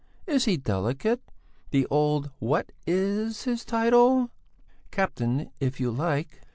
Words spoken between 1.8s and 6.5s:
old what is his title?" "Captain, if you like."